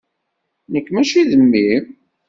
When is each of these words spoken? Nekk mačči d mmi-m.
Nekk 0.71 0.87
mačči 0.91 1.21
d 1.29 1.31
mmi-m. 1.43 1.85